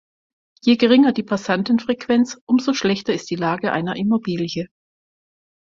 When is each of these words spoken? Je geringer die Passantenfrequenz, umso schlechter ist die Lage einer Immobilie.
Je 0.63 0.77
geringer 0.77 1.11
die 1.13 1.21
Passantenfrequenz, 1.23 2.39
umso 2.47 2.73
schlechter 2.73 3.13
ist 3.13 3.29
die 3.29 3.35
Lage 3.35 3.71
einer 3.71 3.95
Immobilie. 3.97 4.67